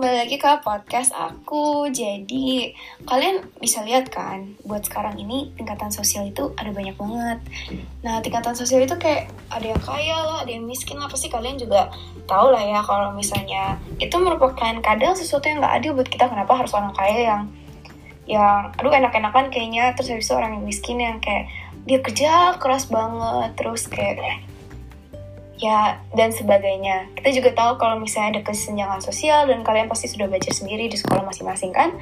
kembali 0.00 0.16
lagi 0.16 0.40
ke 0.40 0.48
podcast 0.64 1.12
aku. 1.12 1.92
Jadi, 1.92 2.72
kalian 3.04 3.44
bisa 3.60 3.84
lihat 3.84 4.08
kan, 4.08 4.56
buat 4.64 4.80
sekarang 4.88 5.20
ini 5.20 5.52
tingkatan 5.60 5.92
sosial 5.92 6.24
itu 6.24 6.56
ada 6.56 6.72
banyak 6.72 6.96
banget. 6.96 7.44
Nah, 8.00 8.24
tingkatan 8.24 8.56
sosial 8.56 8.80
itu 8.80 8.96
kayak 8.96 9.28
ada 9.52 9.60
yang 9.60 9.82
kaya 9.84 10.16
lah, 10.16 10.40
ada 10.40 10.56
yang 10.56 10.64
miskin 10.64 10.96
lah. 10.96 11.04
Pasti 11.04 11.28
kalian 11.28 11.60
juga 11.60 11.92
tahu 12.24 12.48
lah 12.48 12.64
ya 12.64 12.80
kalau 12.80 13.12
misalnya 13.12 13.76
itu 14.00 14.16
merupakan 14.16 14.72
kadang 14.80 15.12
sesuatu 15.12 15.44
yang 15.52 15.60
nggak 15.60 15.84
adil 15.84 15.92
buat 15.92 16.08
kita. 16.08 16.32
Kenapa 16.32 16.56
harus 16.56 16.72
orang 16.72 16.96
kaya 16.96 17.20
yang 17.20 17.42
yang 18.24 18.72
aduh 18.80 18.96
enak-enakan 18.96 19.52
kayaknya 19.52 19.92
terus 20.00 20.16
habis 20.16 20.32
itu 20.32 20.32
orang 20.32 20.56
yang 20.56 20.64
miskin 20.64 20.96
yang 20.96 21.20
kayak 21.20 21.52
dia 21.84 22.00
kerja 22.00 22.56
keras 22.56 22.88
banget 22.88 23.52
terus 23.52 23.84
kayak 23.84 24.16
ya 25.60 26.00
dan 26.16 26.32
sebagainya. 26.32 27.12
Kita 27.20 27.28
juga 27.36 27.52
tahu 27.52 27.76
kalau 27.76 28.00
misalnya 28.00 28.40
ada 28.40 28.42
kesenjangan 28.48 29.04
sosial 29.04 29.44
dan 29.46 29.60
kalian 29.60 29.86
pasti 29.86 30.08
sudah 30.08 30.26
belajar 30.26 30.56
sendiri 30.56 30.88
di 30.88 30.96
sekolah 30.96 31.22
masing-masing 31.28 31.70
kan. 31.70 31.92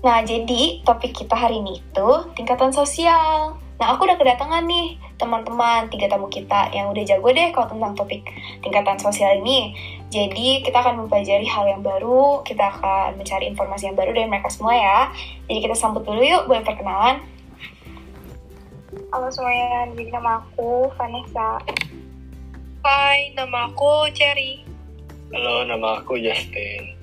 Nah, 0.00 0.24
jadi 0.24 0.80
topik 0.80 1.12
kita 1.12 1.36
hari 1.36 1.60
ini 1.60 1.84
itu 1.84 2.08
tingkatan 2.32 2.72
sosial. 2.72 3.60
Nah, 3.76 3.96
aku 3.96 4.08
udah 4.08 4.16
kedatangan 4.16 4.64
nih 4.64 4.96
teman-teman, 5.20 5.92
tiga 5.92 6.08
tamu 6.08 6.28
kita 6.32 6.72
yang 6.72 6.88
udah 6.92 7.04
jago 7.04 7.28
deh 7.32 7.52
kalau 7.52 7.68
tentang 7.68 7.92
topik 7.92 8.24
tingkatan 8.64 8.96
sosial 8.96 9.40
ini. 9.44 9.76
Jadi, 10.08 10.64
kita 10.64 10.80
akan 10.80 11.04
mempelajari 11.04 11.44
hal 11.44 11.68
yang 11.68 11.84
baru, 11.84 12.40
kita 12.44 12.64
akan 12.76 13.20
mencari 13.20 13.48
informasi 13.52 13.92
yang 13.92 13.96
baru 13.96 14.12
dari 14.16 14.28
mereka 14.28 14.48
semua 14.48 14.72
ya. 14.72 15.00
Jadi, 15.48 15.68
kita 15.68 15.76
sambut 15.76 16.04
dulu 16.04 16.20
yuk, 16.20 16.48
boleh 16.48 16.64
perkenalan. 16.64 17.20
Halo 19.12 19.28
semuanya, 19.30 19.86
jadi 19.94 20.10
nama 20.16 20.42
aku 20.42 20.90
Vanessa. 20.98 21.62
Hai, 22.80 23.36
nama 23.36 23.68
aku 23.68 24.08
Cherry. 24.16 24.64
Halo, 25.36 25.68
nama 25.68 26.00
aku 26.00 26.16
Justin. 26.16 26.96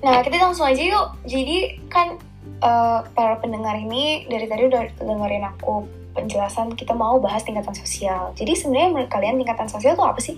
Nah, 0.00 0.24
kita 0.24 0.40
langsung 0.40 0.64
aja 0.64 0.80
yuk. 0.80 1.20
Jadi 1.28 1.76
kan 1.92 2.16
uh, 2.64 3.04
para 3.12 3.36
pendengar 3.44 3.76
ini 3.76 4.24
dari 4.32 4.48
tadi 4.48 4.72
udah 4.72 4.88
dengerin 4.96 5.44
aku 5.52 5.84
penjelasan 6.16 6.72
kita 6.80 6.96
mau 6.96 7.20
bahas 7.20 7.44
tingkatan 7.44 7.76
sosial. 7.76 8.32
Jadi 8.40 8.56
sebenarnya 8.56 8.88
menurut 8.88 9.10
kalian 9.12 9.36
tingkatan 9.36 9.68
sosial 9.68 9.92
itu 9.92 10.04
apa 10.08 10.20
sih? 10.24 10.36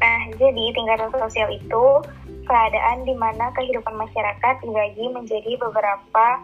Nah, 0.00 0.32
jadi 0.40 0.64
tingkatan 0.72 1.12
sosial 1.12 1.52
itu 1.52 1.84
keadaan 2.48 3.04
di 3.04 3.12
mana 3.12 3.52
kehidupan 3.52 4.00
masyarakat 4.00 4.64
dibagi 4.64 5.12
menjadi 5.12 5.60
beberapa 5.60 6.40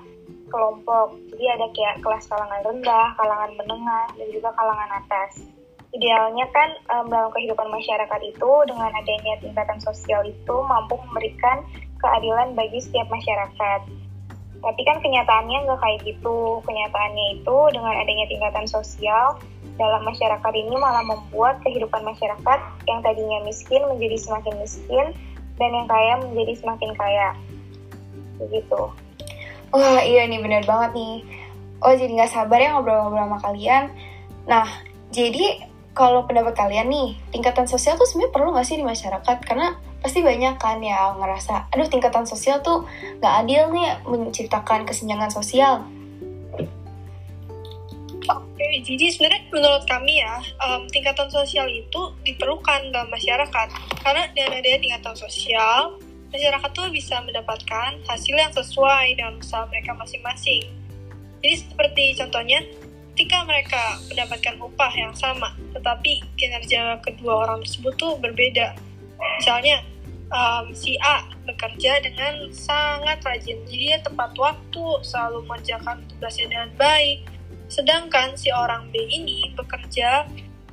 kelompok. 0.53 1.17
Jadi 1.33 1.45
ada 1.57 1.67
kayak 1.73 2.05
kelas 2.05 2.29
kalangan 2.29 2.61
rendah, 2.69 3.17
kalangan 3.17 3.51
menengah, 3.57 4.13
dan 4.13 4.29
juga 4.29 4.53
kalangan 4.53 4.93
atas 4.93 5.57
idealnya 5.99 6.47
kan 6.55 6.71
um, 6.95 7.11
dalam 7.11 7.35
kehidupan 7.35 7.67
masyarakat 7.75 8.21
itu 8.23 8.51
dengan 8.71 8.91
adanya 8.95 9.35
tingkatan 9.43 9.83
sosial 9.83 10.23
itu 10.23 10.57
mampu 10.71 10.95
memberikan 11.11 11.67
keadilan 11.99 12.55
bagi 12.55 12.79
setiap 12.79 13.11
masyarakat. 13.11 13.81
Tapi 14.59 14.81
kan 14.87 14.99
kenyataannya 15.03 15.67
nggak 15.67 15.81
kayak 15.83 16.01
gitu. 16.07 16.63
Kenyataannya 16.63 17.43
itu 17.43 17.59
dengan 17.75 17.95
adanya 17.99 18.27
tingkatan 18.31 18.67
sosial 18.71 19.39
dalam 19.79 20.03
masyarakat 20.07 20.53
ini 20.55 20.75
malah 20.79 21.03
membuat 21.03 21.63
kehidupan 21.67 22.03
masyarakat 22.03 22.59
yang 22.87 22.99
tadinya 23.03 23.39
miskin 23.47 23.83
menjadi 23.87 24.19
semakin 24.19 24.55
miskin 24.59 25.07
dan 25.59 25.71
yang 25.75 25.87
kaya 25.91 26.15
menjadi 26.23 26.55
semakin 26.63 26.91
kaya. 26.95 27.29
Begitu. 28.39 28.81
Wah 29.75 30.01
iya 30.03 30.27
nih 30.27 30.43
bener 30.43 30.63
banget 30.67 30.95
nih. 30.95 31.17
Oh 31.83 31.95
jadi 31.95 32.11
nggak 32.11 32.33
sabar 32.35 32.59
ya 32.59 32.75
ngobrol-ngobrol 32.75 33.23
sama 33.23 33.39
kalian. 33.43 33.85
Nah 34.51 34.67
jadi 35.15 35.68
kalau 35.99 36.23
pendapat 36.23 36.55
kalian 36.55 36.87
nih, 36.87 37.19
tingkatan 37.35 37.67
sosial 37.67 37.99
tuh 37.99 38.07
sebenarnya 38.07 38.31
perlu 38.31 38.55
nggak 38.55 38.67
sih 38.71 38.79
di 38.79 38.87
masyarakat? 38.87 39.37
Karena 39.43 39.75
pasti 39.99 40.23
banyak 40.23 40.55
kan 40.63 40.79
yang 40.79 41.19
ngerasa, 41.19 41.75
aduh 41.75 41.91
tingkatan 41.91 42.23
sosial 42.23 42.63
tuh 42.63 42.87
nggak 43.19 43.35
adil 43.43 43.67
nih 43.75 43.99
menciptakan 44.07 44.87
kesenjangan 44.87 45.27
sosial. 45.35 45.83
Oke, 48.31 48.67
jadi 48.87 49.11
sebenarnya 49.11 49.43
menurut 49.51 49.85
kami 49.91 50.23
ya, 50.23 50.39
um, 50.63 50.87
tingkatan 50.95 51.27
sosial 51.35 51.67
itu 51.67 52.15
diperlukan 52.23 52.95
dalam 52.95 53.11
masyarakat. 53.11 53.69
Karena 53.99 54.31
dengan 54.37 54.63
adanya 54.63 54.79
tingkatan 54.79 55.17
sosial, 55.19 55.99
masyarakat 56.31 56.71
tuh 56.77 56.87
bisa 56.95 57.19
mendapatkan 57.25 57.99
hasil 58.07 58.37
yang 58.37 58.53
sesuai 58.55 59.19
dengan 59.19 59.35
usaha 59.41 59.67
mereka 59.67 59.97
masing-masing. 59.99 60.63
Jadi 61.43 61.55
seperti 61.59 62.05
contohnya, 62.21 62.61
ketika 63.19 63.43
mereka 63.51 63.99
mendapatkan 64.07 64.55
upah 64.63 64.95
yang 64.95 65.11
sama, 65.11 65.51
tetapi 65.75 66.23
kinerja 66.39 67.03
kedua 67.03 67.51
orang 67.51 67.67
tersebut 67.67 67.99
tuh 67.99 68.15
berbeda. 68.23 68.79
Misalnya, 69.43 69.83
um, 70.31 70.71
si 70.71 70.95
A 71.03 71.27
bekerja 71.43 71.99
dengan 71.99 72.47
sangat 72.55 73.19
rajin, 73.27 73.59
jadi 73.67 73.99
dia 73.99 73.99
tepat 74.07 74.39
waktu, 74.39 75.03
selalu 75.03 75.51
mengerjakan 75.51 76.07
tugasnya 76.15 76.47
dengan 76.47 76.71
baik. 76.79 77.27
Sedangkan 77.67 78.39
si 78.39 78.55
orang 78.55 78.87
B 78.95 79.03
ini 79.03 79.51
bekerja 79.59 80.23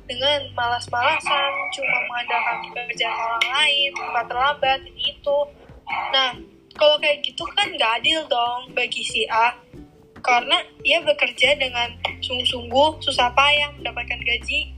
dengan 0.06 0.46
malas-malasan, 0.54 1.50
cuma 1.74 1.98
mengandalkan 2.06 2.56
pekerjaan 2.70 3.18
orang 3.26 3.46
lain, 3.58 3.90
tempat 3.90 4.24
terlambat, 4.30 4.78
ini 4.86 5.18
itu. 5.18 5.38
Nah, 6.14 6.30
kalau 6.78 6.94
kayak 7.02 7.26
gitu 7.26 7.42
kan 7.58 7.74
nggak 7.74 8.06
adil 8.06 8.22
dong 8.30 8.70
bagi 8.70 9.02
si 9.02 9.26
A 9.26 9.50
karena 10.26 10.58
dia 10.82 10.98
bekerja 11.06 11.54
dengan 11.54 11.94
sungguh-sungguh 12.18 12.98
susah 12.98 13.30
payah 13.32 13.70
mendapatkan 13.78 14.18
gaji. 14.18 14.74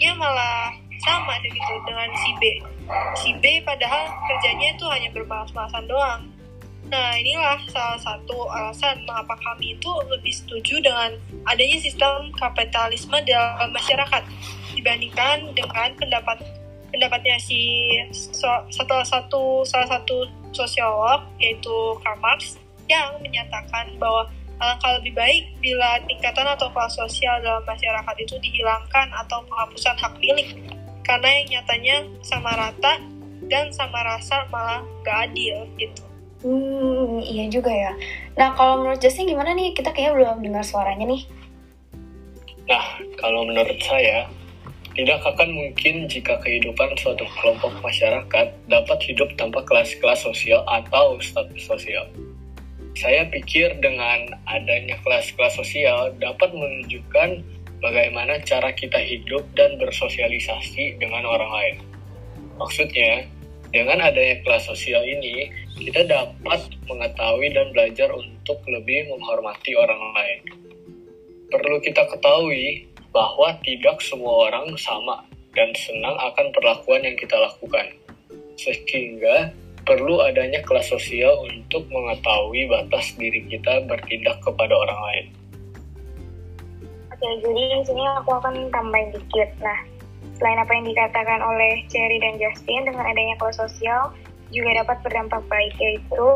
Ya 0.00 0.16
malah 0.16 0.72
sama 1.04 1.36
gitu 1.44 1.74
dengan 1.84 2.08
si 2.16 2.30
B. 2.40 2.42
Si 3.20 3.30
B 3.38 3.60
padahal 3.60 4.08
kerjanya 4.28 4.72
itu 4.72 4.84
hanya 4.88 5.08
bermalas-malasan 5.12 5.84
doang. 5.84 6.22
Nah 6.90 7.14
inilah 7.20 7.60
salah 7.70 8.00
satu 8.00 8.50
alasan 8.50 9.04
mengapa 9.06 9.36
kami 9.38 9.78
itu 9.78 9.92
lebih 10.10 10.32
setuju 10.32 10.80
dengan 10.82 11.14
adanya 11.46 11.78
sistem 11.78 12.32
kapitalisme 12.34 13.14
dalam 13.28 13.70
masyarakat 13.70 14.22
dibandingkan 14.74 15.54
dengan 15.54 15.88
pendapat 15.94 16.40
pendapatnya 16.90 17.38
si 17.38 17.86
so, 18.10 18.50
satu 18.74 19.06
satu 19.06 19.42
salah 19.62 19.86
satu 19.86 20.26
sosiolog 20.50 21.22
yaitu 21.38 21.94
Karl 22.02 22.18
Marx 22.18 22.58
yang 22.90 23.14
menyatakan 23.22 23.94
bahwa 24.02 24.26
Alangkah 24.60 25.00
lebih 25.00 25.16
baik 25.16 25.44
bila 25.64 25.96
tingkatan 26.04 26.44
atau 26.44 26.68
kelas 26.68 26.92
sosial 26.92 27.40
dalam 27.40 27.64
masyarakat 27.64 28.16
itu 28.20 28.36
dihilangkan 28.44 29.08
atau 29.24 29.40
penghapusan 29.48 29.96
hak 29.96 30.14
milik, 30.20 30.52
karena 31.00 31.28
yang 31.40 31.46
nyatanya 31.48 31.96
sama 32.20 32.52
rata 32.52 33.00
dan 33.48 33.72
sama 33.72 34.04
rasa 34.04 34.44
malah 34.52 34.84
gak 35.00 35.32
adil 35.32 35.64
gitu. 35.80 36.04
Hmm, 36.44 37.20
iya 37.20 37.48
juga 37.52 37.72
ya. 37.72 37.92
Nah, 38.36 38.56
kalau 38.56 38.80
menurut 38.84 39.00
Justin 39.00 39.28
gimana 39.28 39.52
nih? 39.52 39.76
Kita 39.76 39.92
kayaknya 39.92 40.16
belum 40.16 40.44
dengar 40.44 40.64
suaranya 40.64 41.04
nih. 41.08 41.24
Nah, 42.68 42.84
kalau 43.20 43.44
menurut 43.44 43.76
saya, 43.80 44.24
tidak 44.96 45.20
akan 45.24 45.52
mungkin 45.52 46.08
jika 46.08 46.40
kehidupan 46.40 46.96
suatu 47.00 47.24
kelompok 47.40 47.72
masyarakat 47.80 48.46
dapat 48.68 48.98
hidup 49.04 49.28
tanpa 49.36 49.64
kelas-kelas 49.64 50.24
sosial 50.24 50.64
atau 50.68 51.16
status 51.20 51.64
sosial. 51.64 52.08
Saya 53.00 53.24
pikir 53.32 53.80
dengan 53.80 54.28
adanya 54.44 55.00
kelas-kelas 55.00 55.56
sosial 55.56 56.12
dapat 56.20 56.52
menunjukkan 56.52 57.40
bagaimana 57.80 58.44
cara 58.44 58.76
kita 58.76 59.00
hidup 59.00 59.40
dan 59.56 59.80
bersosialisasi 59.80 61.00
dengan 61.00 61.24
orang 61.24 61.48
lain. 61.48 61.76
Maksudnya, 62.60 63.24
dengan 63.72 64.04
adanya 64.04 64.44
kelas 64.44 64.68
sosial 64.68 65.00
ini, 65.00 65.48
kita 65.80 66.04
dapat 66.04 66.76
mengetahui 66.84 67.48
dan 67.56 67.72
belajar 67.72 68.12
untuk 68.12 68.60
lebih 68.68 69.08
menghormati 69.08 69.72
orang 69.80 70.02
lain. 70.12 70.40
Perlu 71.48 71.80
kita 71.80 72.04
ketahui 72.04 72.84
bahwa 73.16 73.56
tidak 73.64 73.96
semua 74.04 74.52
orang 74.52 74.76
sama 74.76 75.24
dan 75.56 75.72
senang 75.72 76.20
akan 76.20 76.52
perlakuan 76.52 77.00
yang 77.08 77.16
kita 77.16 77.40
lakukan. 77.40 77.96
Sehingga 78.60 79.56
perlu 79.84 80.20
adanya 80.24 80.60
kelas 80.64 80.92
sosial 80.92 81.32
untuk 81.46 81.86
mengetahui 81.88 82.68
batas 82.68 83.14
diri 83.16 83.46
kita 83.48 83.84
bertindak 83.88 84.38
kepada 84.44 84.74
orang 84.74 85.00
lain. 85.10 85.26
Oke, 87.10 87.28
jadi 87.44 87.62
di 87.80 87.84
sini 87.84 88.02
aku 88.16 88.32
akan 88.32 88.72
tambahin 88.72 89.12
dikit. 89.12 89.50
Nah, 89.60 89.80
selain 90.40 90.56
apa 90.56 90.72
yang 90.72 90.88
dikatakan 90.88 91.40
oleh 91.44 91.84
Cherry 91.92 92.16
dan 92.16 92.40
Justin, 92.40 92.88
dengan 92.88 93.04
adanya 93.04 93.36
kelas 93.36 93.60
sosial 93.60 94.14
juga 94.50 94.80
dapat 94.80 94.96
berdampak 95.04 95.42
baik, 95.52 95.74
yaitu 95.76 96.28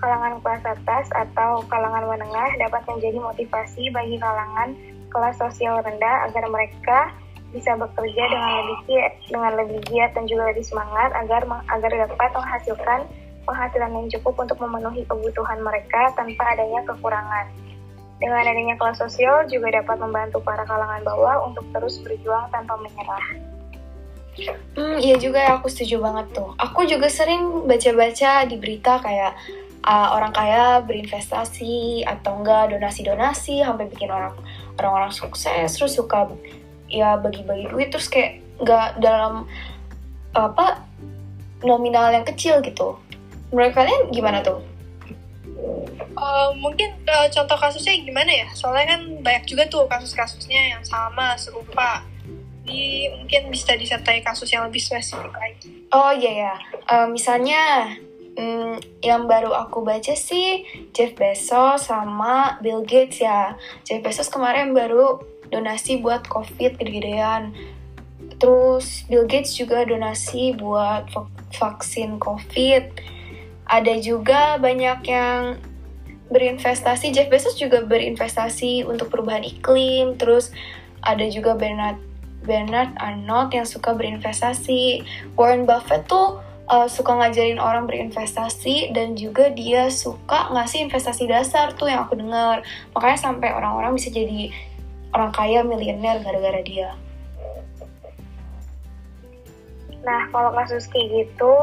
kalangan 0.00 0.40
kelas 0.40 0.64
atas 0.64 1.06
atau 1.12 1.60
kalangan 1.68 2.08
menengah 2.08 2.50
dapat 2.56 2.82
menjadi 2.88 3.18
motivasi 3.20 3.92
bagi 3.92 4.16
kalangan 4.16 4.72
kelas 5.12 5.36
sosial 5.36 5.82
rendah 5.84 6.30
agar 6.30 6.44
mereka 6.48 7.12
bisa 7.50 7.74
bekerja 7.74 8.22
dengan 8.30 8.50
lebih 8.62 8.78
giat, 8.86 9.12
dengan 9.26 9.52
lebih 9.58 9.78
giat 9.90 10.10
dan 10.14 10.24
juga 10.30 10.54
lebih 10.54 10.62
semangat 10.62 11.10
agar 11.18 11.42
agar 11.46 11.90
dapat 11.90 12.30
menghasilkan 12.30 13.00
penghasilan 13.42 13.90
yang 13.90 14.08
cukup 14.18 14.34
untuk 14.46 14.58
memenuhi 14.62 15.02
kebutuhan 15.10 15.58
mereka 15.62 16.14
tanpa 16.14 16.42
adanya 16.54 16.80
kekurangan. 16.86 17.46
Dengan 18.20 18.44
adanya 18.44 18.76
kelas 18.76 19.00
sosial 19.00 19.48
juga 19.48 19.72
dapat 19.80 19.96
membantu 19.96 20.44
para 20.44 20.62
kalangan 20.68 21.00
bawah 21.02 21.48
untuk 21.48 21.64
terus 21.72 21.98
berjuang 22.04 22.52
tanpa 22.52 22.76
menyerah. 22.78 23.26
Hmm, 24.76 24.96
iya 25.02 25.18
juga 25.18 25.58
aku 25.58 25.66
setuju 25.66 25.98
banget 25.98 26.30
tuh. 26.36 26.54
Aku 26.60 26.86
juga 26.86 27.10
sering 27.10 27.66
baca-baca 27.66 28.46
di 28.46 28.56
berita 28.60 29.00
kayak 29.02 29.34
uh, 29.84 30.08
orang 30.16 30.32
kaya 30.32 30.84
berinvestasi 30.84 32.04
atau 32.04 32.40
enggak 32.40 32.76
donasi-donasi 32.76 33.64
sampai 33.64 33.88
bikin 33.88 34.12
orang 34.12 34.36
orang-orang 34.80 35.12
sukses 35.12 35.68
terus 35.76 35.96
suka 35.96 36.28
ya 36.90 37.16
bagi-bagi 37.16 37.70
duit 37.70 37.88
terus 37.94 38.10
kayak 38.10 38.42
nggak 38.60 39.00
dalam 39.00 39.46
apa 40.36 40.84
nominal 41.64 42.12
yang 42.12 42.26
kecil 42.26 42.60
gitu. 42.60 42.98
Menurut 43.50 43.72
kalian 43.74 44.10
gimana 44.14 44.42
tuh? 44.42 44.62
Uh, 46.20 46.52
mungkin 46.58 46.92
uh, 47.08 47.28
contoh 47.32 47.56
kasusnya 47.56 47.96
gimana 48.04 48.28
ya? 48.28 48.48
Soalnya 48.52 48.96
kan 48.96 49.02
banyak 49.24 49.44
juga 49.48 49.64
tuh 49.66 49.88
kasus-kasusnya 49.88 50.76
yang 50.76 50.82
sama, 50.84 51.34
serupa. 51.40 52.04
Jadi 52.64 53.10
mungkin 53.18 53.50
bisa 53.50 53.74
disertai 53.74 54.22
kasus 54.22 54.46
yang 54.52 54.68
lebih 54.68 54.78
spesifik 54.78 55.32
lagi. 55.34 55.88
Oh 55.90 56.12
iya 56.14 56.32
ya, 56.46 56.54
uh, 56.86 57.06
misalnya 57.10 57.94
um, 58.38 58.78
yang 59.02 59.26
baru 59.26 59.50
aku 59.50 59.82
baca 59.82 60.14
sih 60.14 60.62
Jeff 60.94 61.18
Bezos 61.18 61.90
sama 61.90 62.60
Bill 62.62 62.86
Gates 62.86 63.18
ya. 63.18 63.58
Jeff 63.82 64.04
Bezos 64.04 64.30
kemarin 64.30 64.70
baru 64.70 65.18
donasi 65.50 66.00
buat 66.00 66.26
COVID 66.26 66.78
gede-gedean. 66.80 67.52
Terus 68.40 69.04
Bill 69.10 69.28
Gates 69.28 69.52
juga 69.58 69.84
donasi 69.84 70.56
buat 70.56 71.10
vaksin 71.52 72.16
COVID. 72.16 72.84
Ada 73.70 74.00
juga 74.02 74.56
banyak 74.56 74.98
yang 75.06 75.60
berinvestasi. 76.30 77.12
Jeff 77.12 77.28
Bezos 77.28 77.58
juga 77.58 77.84
berinvestasi 77.84 78.86
untuk 78.86 79.10
perubahan 79.12 79.44
iklim. 79.44 80.16
Terus 80.16 80.54
ada 81.02 81.26
juga 81.28 81.58
Bernard 81.58 81.98
Bernard 82.40 82.96
Arnold 82.96 83.52
yang 83.52 83.68
suka 83.68 83.92
berinvestasi. 83.92 85.04
Warren 85.36 85.68
Buffett 85.68 86.08
tuh 86.08 86.40
uh, 86.70 86.88
suka 86.88 87.12
ngajarin 87.12 87.60
orang 87.60 87.84
berinvestasi 87.84 88.94
dan 88.96 89.18
juga 89.18 89.52
dia 89.52 89.90
suka 89.92 90.48
ngasih 90.54 90.88
investasi 90.88 91.28
dasar 91.28 91.76
tuh 91.76 91.90
yang 91.90 92.06
aku 92.06 92.16
dengar. 92.16 92.64
Makanya 92.96 93.18
sampai 93.20 93.52
orang-orang 93.52 93.92
bisa 93.98 94.08
jadi 94.08 94.48
orang 95.14 95.32
kaya 95.34 95.60
miliuner 95.66 96.22
gara-gara 96.22 96.60
dia. 96.62 96.90
Nah, 100.00 100.30
kalau 100.32 100.50
kasus 100.56 100.88
kayak 100.88 101.28
gitu, 101.28 101.54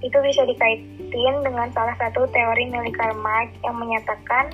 itu 0.00 0.18
bisa 0.24 0.42
dikaitin 0.48 1.34
dengan 1.44 1.68
salah 1.76 1.94
satu 2.00 2.26
teori 2.32 2.72
milik 2.72 2.96
Karl 2.96 3.14
Marx 3.20 3.52
yang 3.62 3.76
menyatakan 3.76 4.48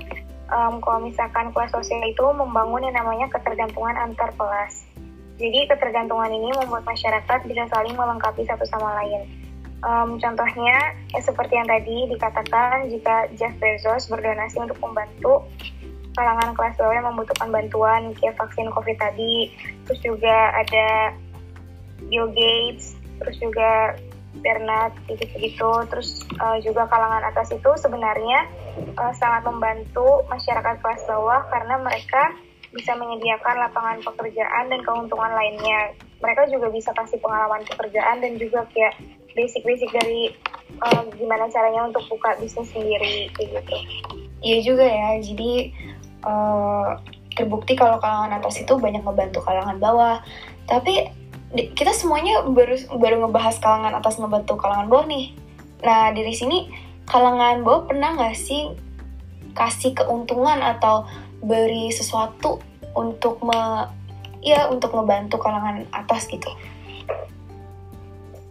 um, 0.51 0.83
kalau 0.83 1.07
misalkan 1.07 1.55
kelas 1.55 1.71
sosial 1.71 2.03
itu 2.03 2.27
membangun 2.35 2.83
yang 2.83 2.97
namanya 2.99 3.31
ketergantungan 3.31 3.95
antar 3.95 4.35
kelas. 4.35 4.85
Jadi 5.37 5.69
ketergantungan 5.69 6.33
ini 6.33 6.49
membuat 6.57 6.89
masyarakat 6.89 7.45
bisa 7.45 7.69
saling 7.69 7.95
melengkapi 7.95 8.43
satu 8.49 8.65
sama 8.67 8.97
lain. 9.05 9.29
Um, 9.85 10.17
contohnya, 10.17 10.97
ya 11.13 11.21
seperti 11.21 11.61
yang 11.61 11.69
tadi 11.69 12.09
dikatakan, 12.09 12.89
jika 12.89 13.29
Jeff 13.37 13.53
Bezos 13.61 14.09
berdonasi 14.09 14.57
untuk 14.57 14.81
membantu 14.81 15.45
kalangan 16.17 16.57
kelas 16.57 16.75
bawah 16.81 16.95
yang 16.97 17.07
membutuhkan 17.13 17.49
bantuan 17.53 18.03
kayak 18.17 18.35
vaksin 18.41 18.73
COVID 18.73 18.97
tadi, 18.97 19.53
terus 19.85 20.01
juga 20.01 20.37
ada 20.57 21.13
Bill 22.09 22.33
Gates, 22.33 22.97
terus 23.21 23.37
juga 23.39 24.01
Bernard 24.41 24.93
gitu-gitu, 25.09 25.73
terus 25.89 26.25
uh, 26.41 26.61
juga 26.61 26.85
kalangan 26.89 27.25
atas 27.25 27.53
itu 27.53 27.71
sebenarnya 27.81 28.45
uh, 29.01 29.13
sangat 29.17 29.49
membantu 29.49 30.25
masyarakat 30.29 30.77
kelas 30.85 31.03
bawah 31.09 31.45
karena 31.49 31.81
mereka 31.81 32.37
bisa 32.77 32.93
menyediakan 32.93 33.57
lapangan 33.57 34.05
pekerjaan 34.05 34.69
dan 34.69 34.81
keuntungan 34.85 35.33
lainnya. 35.33 35.97
Mereka 36.21 36.53
juga 36.53 36.69
bisa 36.69 36.93
kasih 36.93 37.17
pengalaman 37.25 37.65
pekerjaan 37.65 38.21
dan 38.21 38.37
juga 38.37 38.69
kayak 38.73 39.01
basic-basic 39.33 39.89
dari 39.93 40.33
uh, 40.85 41.05
gimana 41.17 41.49
caranya 41.49 41.89
untuk 41.89 42.05
buka 42.09 42.37
bisnis 42.37 42.69
sendiri 42.73 43.33
kayak 43.37 43.65
gitu. 43.65 43.77
Iya 44.45 44.59
juga 44.69 44.85
ya, 44.85 45.11
jadi 45.25 45.73
uh, 46.27 46.99
terbukti 47.39 47.79
kalau 47.79 48.03
kalangan 48.03 48.43
atas 48.43 48.59
itu 48.59 48.75
banyak 48.75 49.07
membantu 49.07 49.47
kalangan 49.47 49.79
bawah. 49.79 50.19
Tapi 50.67 51.07
kita 51.55 51.95
semuanya 51.95 52.43
baru 52.43 52.75
baru 52.99 53.23
ngebahas 53.23 53.63
kalangan 53.63 53.95
atas 53.95 54.19
ngebantu 54.19 54.59
kalangan 54.59 54.91
bawah 54.91 55.07
nih. 55.07 55.31
Nah 55.87 56.11
dari 56.11 56.35
sini 56.35 56.67
kalangan 57.07 57.63
bawah 57.63 57.87
pernah 57.87 58.19
nggak 58.19 58.35
sih 58.35 58.75
kasih 59.55 59.95
keuntungan 59.95 60.59
atau 60.61 61.07
beri 61.41 61.89
sesuatu 61.95 62.61
untuk 62.99 63.41
me 63.47 63.89
ya 64.45 64.69
untuk 64.69 64.93
membantu 64.93 65.41
kalangan 65.41 65.87
atas 65.91 66.29
gitu 66.29 66.49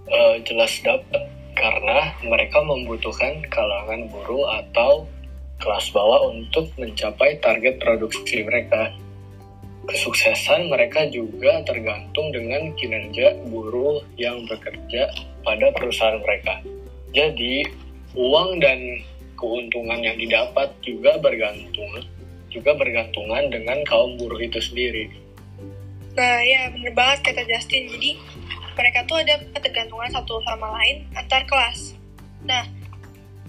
uh, 0.09 0.35
jelas 0.45 0.73
dapat 0.83 1.23
karena 1.55 2.11
mereka 2.27 2.59
membutuhkan 2.61 3.39
kalangan 3.47 4.11
buruh 4.11 4.43
atau 4.59 5.07
kelas 5.59 5.91
bawah 5.95 6.31
untuk 6.31 6.71
mencapai 6.75 7.39
target 7.39 7.79
produksi 7.79 8.43
mereka. 8.43 8.91
Kesuksesan 9.85 10.73
mereka 10.73 11.05
juga 11.13 11.61
tergantung 11.61 12.33
dengan 12.33 12.73
kinerja 12.73 13.37
buruh 13.47 14.01
yang 14.17 14.43
bekerja 14.49 15.13
pada 15.45 15.69
perusahaan 15.77 16.17
mereka. 16.25 16.57
Jadi, 17.13 17.69
uang 18.17 18.57
dan 18.59 18.81
keuntungan 19.37 20.01
yang 20.01 20.17
didapat 20.17 20.73
juga 20.81 21.21
bergantung 21.21 22.01
juga 22.55 22.71
bergantungan 22.79 23.51
dengan 23.51 23.83
kaum 23.83 24.15
buruh 24.15 24.39
itu 24.39 24.63
sendiri. 24.63 25.11
Nah 26.15 26.39
ya 26.47 26.71
bener 26.71 26.95
banget 26.95 27.27
kata 27.27 27.43
Justin. 27.43 27.91
Jadi 27.91 28.15
mereka 28.79 29.03
tuh 29.03 29.19
ada 29.19 29.35
ketergantungan 29.51 30.07
satu 30.15 30.39
sama 30.47 30.71
lain 30.79 31.03
antar 31.19 31.43
kelas. 31.43 31.99
Nah 32.47 32.63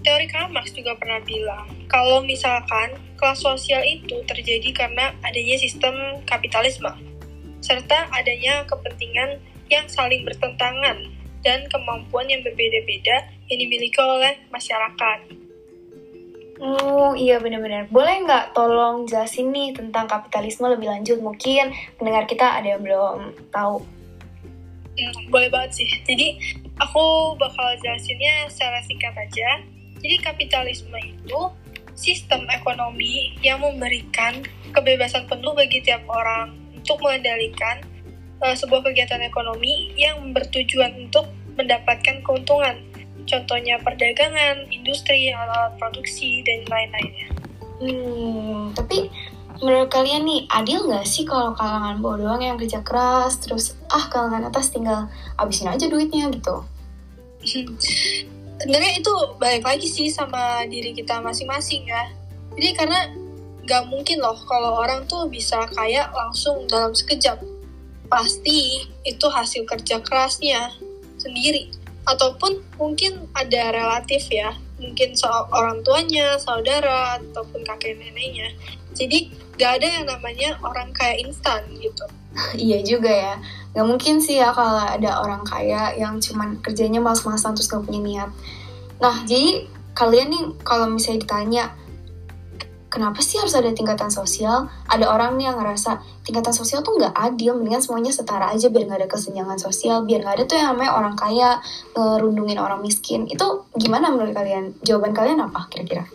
teori 0.07 0.23
Karl 0.31 0.47
Marx 0.55 0.71
juga 0.71 0.95
pernah 0.95 1.19
bilang 1.27 1.67
kalau 1.91 2.23
misalkan 2.23 2.95
kelas 3.19 3.43
sosial 3.43 3.83
itu 3.83 4.23
terjadi 4.23 4.71
karena 4.71 5.11
adanya 5.19 5.59
sistem 5.59 6.23
kapitalisme 6.23 6.95
serta 7.59 8.07
adanya 8.15 8.63
kepentingan 8.71 9.43
yang 9.67 9.83
saling 9.91 10.23
bertentangan 10.23 11.11
dan 11.43 11.67
kemampuan 11.67 12.31
yang 12.31 12.39
berbeda-beda 12.39 13.27
yang 13.51 13.59
dimiliki 13.59 13.99
oleh 13.99 14.39
masyarakat. 14.47 15.19
Oh 16.57 17.13
iya 17.13 17.37
benar-benar. 17.37 17.91
Boleh 17.91 18.23
nggak 18.23 18.55
tolong 18.55 19.05
jelasin 19.05 19.51
nih 19.51 19.75
tentang 19.75 20.07
kapitalisme 20.07 20.65
lebih 20.71 20.87
lanjut? 20.87 21.19
Mungkin 21.19 21.75
pendengar 21.99 22.25
kita 22.25 22.57
ada 22.57 22.79
yang 22.79 22.81
belum 22.81 23.35
tahu. 23.51 23.83
Hmm, 24.97 25.15
boleh 25.29 25.51
banget 25.51 25.83
sih. 25.83 25.89
Jadi 26.09 26.39
aku 26.81 27.35
bakal 27.37 27.77
jelasinnya 27.83 28.49
secara 28.49 28.81
singkat 28.87 29.13
aja. 29.13 29.76
Jadi 30.01 30.15
kapitalisme 30.21 30.97
itu 31.01 31.39
sistem 31.97 32.45
ekonomi 32.53 33.33
yang 33.41 33.61
memberikan 33.61 34.45
kebebasan 34.69 35.25
penuh 35.25 35.57
bagi 35.57 35.81
tiap 35.81 36.05
orang 36.05 36.53
untuk 36.77 37.01
mengendalikan 37.01 37.81
uh, 38.45 38.53
sebuah 38.53 38.85
kegiatan 38.85 39.25
ekonomi 39.25 39.91
yang 39.97 40.21
bertujuan 40.31 40.93
untuk 41.09 41.25
mendapatkan 41.57 42.21
keuntungan 42.21 42.77
contohnya 43.27 43.75
perdagangan, 43.83 44.71
industri, 44.71 45.29
alat 45.35 45.75
produksi, 45.75 46.41
dan 46.47 46.63
lain-lainnya. 46.65 47.27
Hmm, 47.77 48.71
tapi 48.73 49.11
menurut 49.59 49.91
kalian 49.91 50.23
nih, 50.25 50.41
adil 50.49 50.87
nggak 50.87 51.05
sih 51.05 51.27
kalau 51.27 51.53
kalangan 51.53 51.99
bawah 51.99 52.17
doang 52.17 52.41
yang 52.41 52.57
kerja 52.57 52.81
keras, 52.81 53.37
terus 53.43 53.75
ah 53.91 54.07
kalangan 54.07 54.47
atas 54.47 54.71
tinggal 54.71 55.11
abisin 55.37 55.69
aja 55.69 55.85
duitnya 55.85 56.31
gitu? 56.31 56.63
Sebenarnya 58.57 58.93
itu 58.97 59.13
balik 59.37 59.63
lagi 59.65 59.85
sih 59.85 60.09
sama 60.09 60.65
diri 60.65 60.93
kita 60.97 61.21
masing-masing 61.21 61.85
ya. 61.85 62.09
Jadi 62.57 62.69
karena 62.73 62.99
nggak 63.67 63.83
mungkin 63.91 64.17
loh 64.23 64.37
kalau 64.47 64.81
orang 64.81 65.05
tuh 65.05 65.29
bisa 65.29 65.61
kaya 65.77 66.09
langsung 66.09 66.65
dalam 66.65 66.93
sekejap. 66.93 67.37
Pasti 68.07 68.87
itu 69.05 69.25
hasil 69.29 69.67
kerja 69.69 70.01
kerasnya 70.01 70.73
sendiri. 71.21 71.69
Ataupun 72.07 72.63
mungkin 72.81 73.29
ada 73.37 73.75
relatif 73.75 74.25
ya. 74.33 74.57
Mungkin 74.81 75.13
soal 75.13 75.49
orang 75.53 75.85
tuanya 75.85 76.37
saudara 76.41 77.21
ataupun 77.21 77.61
kakek 77.61 77.97
neneknya. 77.99 78.53
Jadi 78.97 79.29
gak 79.61 79.81
ada 79.81 79.87
yang 80.01 80.05
namanya 80.09 80.57
orang 80.65 80.89
kaya 80.97 81.21
instan 81.21 81.61
gitu. 81.77 82.05
Iya 82.57 82.85
juga 82.85 83.09
ya 83.09 83.35
Gak 83.77 83.85
mungkin 83.85 84.17
sih 84.17 84.41
ya 84.41 84.49
kalau 84.57 84.81
ada 84.81 85.21
orang 85.21 85.45
kaya 85.45 85.93
yang 85.93 86.17
cuman 86.17 86.57
kerjanya 86.65 86.97
malas-malasan 86.97 87.53
terus 87.53 87.69
gak 87.69 87.85
punya 87.85 88.01
niat 88.01 88.29
nah 88.97 89.13
jadi 89.29 89.69
kalian 89.93 90.33
nih 90.33 90.43
kalau 90.65 90.89
misalnya 90.89 91.21
ditanya 91.21 91.63
kenapa 92.89 93.21
sih 93.21 93.37
harus 93.37 93.53
ada 93.53 93.69
tingkatan 93.69 94.09
sosial? 94.09 94.65
Ada 94.89 95.05
orang 95.05 95.37
nih 95.37 95.51
yang 95.51 95.61
ngerasa 95.61 96.01
tingkatan 96.25 96.49
sosial 96.49 96.81
tuh 96.81 96.97
nggak 96.97 97.13
adil, 97.13 97.53
mendingan 97.59 97.83
semuanya 97.83 98.09
setara 98.09 98.49
aja 98.49 98.73
biar 98.73 98.89
nggak 98.89 99.05
ada 99.05 99.09
kesenjangan 99.11 99.59
sosial, 99.61 100.01
biar 100.07 100.25
nggak 100.25 100.35
ada 100.41 100.43
tuh 100.49 100.57
yang 100.57 100.73
namanya 100.73 100.91
orang 100.97 101.13
kaya 101.13 101.61
ngerundungin 101.93 102.57
orang 102.57 102.81
miskin. 102.81 103.29
Itu 103.29 103.69
gimana 103.77 104.09
menurut 104.09 104.33
kalian? 104.33 104.73
Jawaban 104.81 105.13
kalian 105.13 105.45
apa 105.45 105.69
kira-kira? 105.69 106.09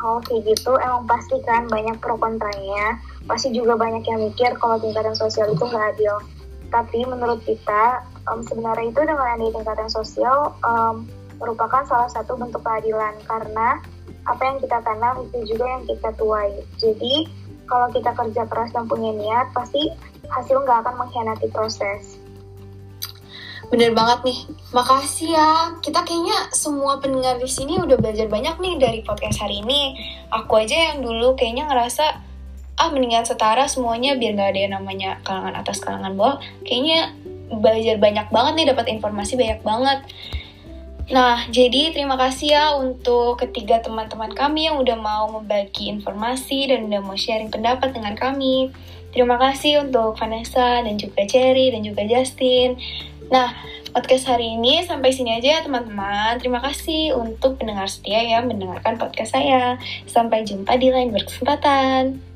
Oh 0.00 0.18
kayak 0.24 0.48
gitu, 0.48 0.72
emang 0.80 1.04
pasti 1.04 1.36
kan 1.44 1.68
banyak 1.68 2.00
pro 2.00 2.16
kontranya. 2.16 2.96
Pasti 3.28 3.52
juga 3.52 3.76
banyak 3.76 4.00
yang 4.08 4.20
mikir 4.32 4.56
kalau 4.56 4.80
tingkatan 4.80 5.12
sosial 5.12 5.52
itu 5.52 5.60
nggak 5.60 5.96
adil. 5.96 6.16
Tapi 6.72 7.04
menurut 7.04 7.42
kita, 7.44 8.00
um, 8.30 8.40
sebenarnya 8.46 8.88
itu 8.88 9.00
dengan 9.04 9.26
adanya 9.26 9.52
tingkatan 9.60 9.90
sosial 9.90 10.56
um, 10.64 11.04
merupakan 11.36 11.82
salah 11.88 12.08
satu 12.12 12.36
bentuk 12.36 12.62
keadilan 12.64 13.16
karena 13.24 13.80
apa 14.28 14.42
yang 14.44 14.56
kita 14.60 14.78
tanam 14.84 15.24
itu 15.28 15.56
juga 15.56 15.64
yang 15.66 15.84
kita 15.88 16.08
tuai. 16.20 16.52
Jadi 16.76 17.14
kalau 17.64 17.88
kita 17.90 18.12
kerja 18.12 18.42
keras 18.48 18.70
dan 18.76 18.84
punya 18.86 19.10
niat, 19.16 19.52
pasti 19.56 19.90
hasil 20.30 20.62
nggak 20.62 20.84
akan 20.86 20.94
mengkhianati 21.00 21.48
proses. 21.50 22.19
Bener 23.70 23.94
banget 23.94 24.26
nih. 24.26 24.38
Makasih 24.74 25.30
ya. 25.30 25.50
Kita 25.78 26.02
kayaknya 26.02 26.50
semua 26.50 26.98
pendengar 26.98 27.38
di 27.38 27.46
sini 27.46 27.78
udah 27.78 27.94
belajar 28.02 28.26
banyak 28.26 28.58
nih 28.58 28.74
dari 28.82 29.00
podcast 29.06 29.38
hari 29.38 29.62
ini. 29.62 29.94
Aku 30.34 30.58
aja 30.58 30.90
yang 30.92 31.06
dulu 31.06 31.38
kayaknya 31.38 31.70
ngerasa 31.70 32.26
ah 32.80 32.88
mendingan 32.90 33.22
setara 33.22 33.70
semuanya 33.70 34.16
biar 34.18 34.34
nggak 34.34 34.50
ada 34.56 34.60
yang 34.60 34.74
namanya 34.74 35.10
kalangan 35.22 35.54
atas 35.54 35.78
kalangan 35.78 36.18
bawah. 36.18 36.36
Kayaknya 36.66 37.14
belajar 37.50 37.96
banyak 38.02 38.26
banget 38.34 38.52
nih 38.58 38.66
dapat 38.74 38.86
informasi 38.90 39.32
banyak 39.38 39.60
banget. 39.62 40.00
Nah, 41.10 41.42
jadi 41.50 41.90
terima 41.90 42.14
kasih 42.14 42.54
ya 42.54 42.64
untuk 42.78 43.42
ketiga 43.42 43.82
teman-teman 43.82 44.30
kami 44.30 44.70
yang 44.70 44.78
udah 44.78 44.94
mau 44.94 45.26
membagi 45.26 45.90
informasi 45.90 46.70
dan 46.70 46.86
udah 46.86 47.02
mau 47.02 47.18
sharing 47.18 47.50
pendapat 47.50 47.90
dengan 47.90 48.14
kami. 48.14 48.70
Terima 49.10 49.34
kasih 49.42 49.82
untuk 49.82 50.14
Vanessa 50.14 50.86
dan 50.86 50.94
juga 50.94 51.26
Cherry 51.26 51.74
dan 51.74 51.82
juga 51.82 52.06
Justin. 52.06 52.78
Nah, 53.30 53.54
podcast 53.94 54.26
hari 54.26 54.58
ini 54.58 54.82
sampai 54.82 55.14
sini 55.14 55.38
aja 55.38 55.58
ya 55.58 55.60
teman-teman. 55.62 56.34
Terima 56.42 56.58
kasih 56.58 57.14
untuk 57.14 57.62
pendengar 57.62 57.86
setia 57.86 58.26
yang 58.26 58.50
mendengarkan 58.50 58.98
podcast 58.98 59.38
saya. 59.38 59.78
Sampai 60.10 60.42
jumpa 60.42 60.74
di 60.74 60.90
lain 60.90 61.14
berkesempatan. 61.14 62.29